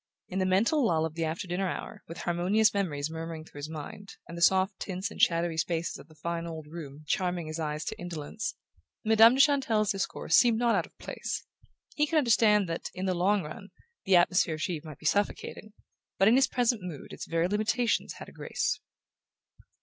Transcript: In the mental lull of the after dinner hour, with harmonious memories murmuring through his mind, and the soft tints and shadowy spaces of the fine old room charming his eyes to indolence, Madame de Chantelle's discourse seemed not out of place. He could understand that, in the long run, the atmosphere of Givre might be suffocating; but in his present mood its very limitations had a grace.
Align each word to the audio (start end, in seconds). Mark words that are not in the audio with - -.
In 0.29 0.39
the 0.39 0.47
mental 0.47 0.83
lull 0.83 1.05
of 1.05 1.13
the 1.13 1.25
after 1.25 1.45
dinner 1.47 1.69
hour, 1.69 2.01
with 2.07 2.21
harmonious 2.21 2.73
memories 2.73 3.11
murmuring 3.11 3.45
through 3.45 3.59
his 3.59 3.69
mind, 3.69 4.15
and 4.27 4.35
the 4.35 4.41
soft 4.41 4.79
tints 4.79 5.11
and 5.11 5.21
shadowy 5.21 5.57
spaces 5.57 5.99
of 5.99 6.07
the 6.07 6.15
fine 6.15 6.47
old 6.47 6.65
room 6.65 7.03
charming 7.05 7.45
his 7.45 7.59
eyes 7.59 7.85
to 7.85 7.99
indolence, 7.99 8.55
Madame 9.05 9.35
de 9.35 9.39
Chantelle's 9.41 9.91
discourse 9.91 10.35
seemed 10.35 10.57
not 10.57 10.73
out 10.73 10.87
of 10.87 10.97
place. 10.97 11.45
He 11.93 12.07
could 12.07 12.17
understand 12.17 12.67
that, 12.67 12.89
in 12.95 13.05
the 13.05 13.13
long 13.13 13.43
run, 13.43 13.69
the 14.05 14.15
atmosphere 14.15 14.55
of 14.55 14.61
Givre 14.63 14.83
might 14.89 14.97
be 14.97 15.05
suffocating; 15.05 15.73
but 16.17 16.27
in 16.27 16.33
his 16.35 16.47
present 16.47 16.81
mood 16.81 17.13
its 17.13 17.27
very 17.27 17.47
limitations 17.47 18.13
had 18.13 18.27
a 18.27 18.31
grace. 18.31 18.79